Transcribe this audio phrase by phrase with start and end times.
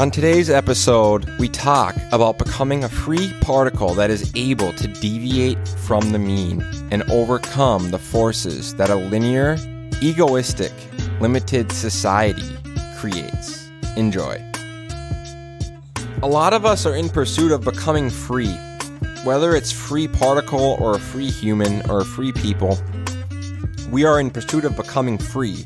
[0.00, 5.68] On today's episode, we talk about becoming a free particle that is able to deviate
[5.68, 9.58] from the mean and overcome the forces that a linear,
[10.00, 10.72] egoistic,
[11.20, 12.56] limited society
[12.96, 13.68] creates.
[13.98, 14.42] Enjoy.
[16.22, 18.56] A lot of us are in pursuit of becoming free,
[19.24, 22.78] whether it's free particle or a free human or a free people.
[23.90, 25.62] We are in pursuit of becoming free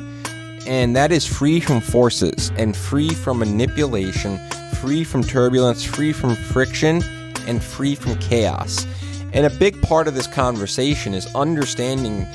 [0.67, 4.39] and that is free from forces and free from manipulation,
[4.77, 7.02] free from turbulence, free from friction,
[7.47, 8.87] and free from chaos.
[9.33, 12.27] And a big part of this conversation is understanding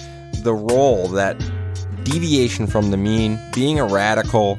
[0.44, 1.38] the role that
[2.04, 4.58] deviation from the mean, being a radical,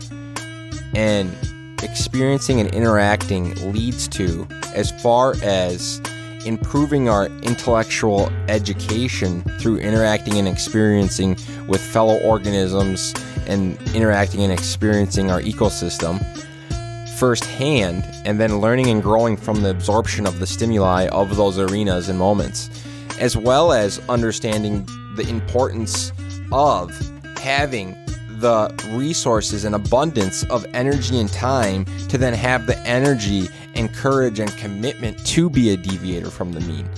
[0.95, 1.35] and
[1.83, 6.01] experiencing and interacting leads to as far as
[6.47, 11.37] improving our intellectual education through interacting and experiencing
[11.69, 13.15] with fellow organisms
[13.47, 16.21] and interacting and experiencing our ecosystem
[17.19, 22.09] firsthand, and then learning and growing from the absorption of the stimuli of those arenas
[22.09, 22.71] and moments,
[23.18, 26.13] as well as understanding the importance
[26.51, 26.91] of
[27.37, 27.95] having
[28.38, 34.41] the resources and abundance of energy and time to then have the energy and courage
[34.41, 36.88] and commitment to be a deviator from the mean.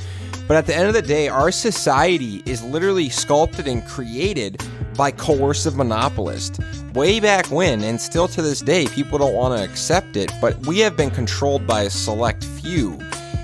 [0.47, 4.63] But at the end of the day, our society is literally sculpted and created
[4.97, 6.59] by coercive monopolists.
[6.95, 10.59] Way back when, and still to this day, people don't want to accept it, but
[10.67, 12.99] we have been controlled by a select few.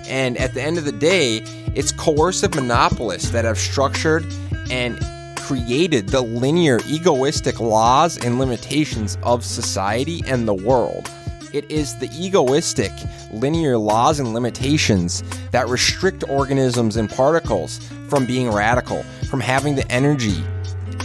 [0.07, 1.43] And at the end of the day,
[1.75, 4.27] it's coercive monopolists that have structured
[4.71, 4.99] and
[5.37, 11.11] created the linear, egoistic laws and limitations of society and the world.
[11.55, 12.93] It is the egoistic,
[13.33, 19.91] linear laws and limitations that restrict organisms and particles from being radical, from having the
[19.91, 20.45] energy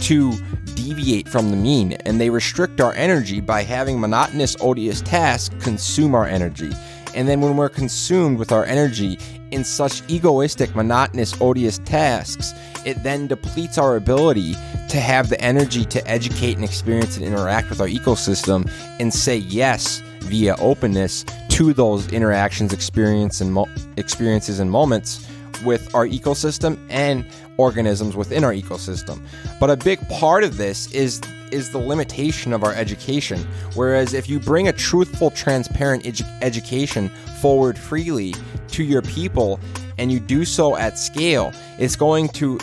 [0.04, 0.36] to
[0.74, 6.14] deviate from the mean, and they restrict our energy by having monotonous, odious tasks consume
[6.14, 6.70] our energy.
[7.14, 9.18] And then when we're consumed with our energy
[9.50, 12.52] in such egoistic, monotonous, odious tasks,
[12.84, 14.54] it then depletes our ability
[14.90, 18.70] to have the energy to educate and experience and interact with our ecosystem
[19.00, 25.26] and say yes via openness to those interactions, experience and mo- experiences and moments
[25.64, 27.26] with our ecosystem and
[27.56, 29.24] organisms within our ecosystem.
[29.60, 31.20] But a big part of this is
[31.50, 33.38] is the limitation of our education.
[33.74, 37.10] Whereas if you bring a truthful, transparent edu- education
[37.40, 38.34] forward freely
[38.68, 39.60] to your people
[39.96, 42.58] and you do so at scale, it's going to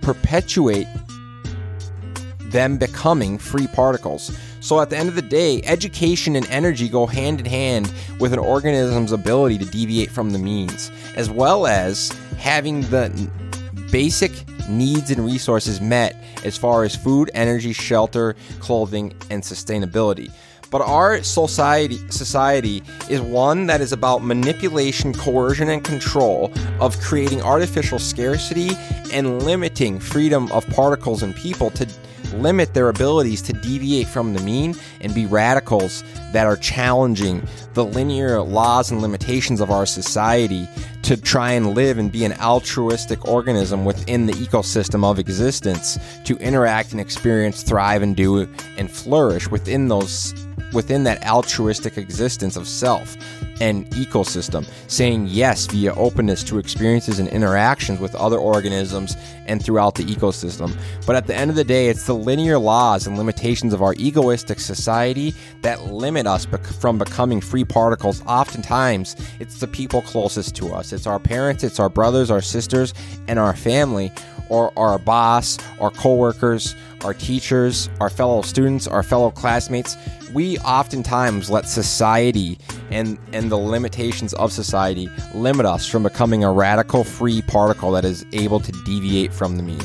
[0.00, 0.88] perpetuate
[2.38, 4.36] them becoming free particles.
[4.66, 8.32] So at the end of the day, education and energy go hand in hand with
[8.32, 13.30] an organism's ability to deviate from the means, as well as having the
[13.92, 14.32] basic
[14.68, 20.32] needs and resources met as far as food, energy, shelter, clothing, and sustainability.
[20.72, 27.40] But our society society is one that is about manipulation, coercion, and control of creating
[27.40, 28.70] artificial scarcity
[29.12, 31.86] and limiting freedom of particles and people to
[32.34, 37.84] limit their abilities to deviate from the mean and be radicals that are challenging the
[37.84, 40.68] linear laws and limitations of our society
[41.02, 46.36] to try and live and be an altruistic organism within the ecosystem of existence to
[46.38, 50.34] interact and experience, thrive and do and flourish within those
[50.72, 53.16] within that altruistic existence of self
[53.60, 59.94] and ecosystem, saying yes via openness to experiences and interactions with other organisms and throughout
[59.94, 60.76] the ecosystem.
[61.06, 63.94] But at the end of the day, it's the linear laws and limitations of our
[63.94, 68.22] egoistic society that limit us bec- from becoming free particles.
[68.26, 70.92] Oftentimes, it's the people closest to us.
[70.92, 72.92] It's our parents, it's our brothers, our sisters,
[73.28, 74.12] and our family,
[74.48, 76.74] or our boss, our coworkers,
[77.04, 79.96] our teachers, our fellow students, our fellow classmates.
[80.32, 82.58] We oftentimes let society
[82.90, 88.04] and and the limitations of society limit us from becoming a radical free particle that
[88.04, 89.80] is able to deviate from the mean.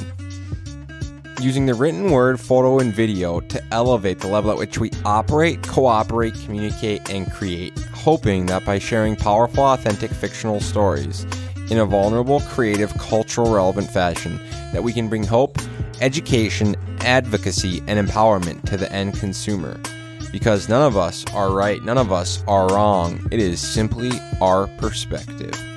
[1.39, 5.63] Using the written word, photo, and video to elevate the level at which we operate,
[5.63, 11.25] cooperate, communicate, and create, hoping that by sharing powerful, authentic fictional stories
[11.71, 14.37] in a vulnerable, creative, cultural relevant fashion,
[14.73, 15.57] that we can bring hope,
[16.01, 19.79] education, advocacy, and empowerment to the end consumer.
[20.33, 23.25] Because none of us are right, none of us are wrong.
[23.31, 25.70] It is simply our perspective.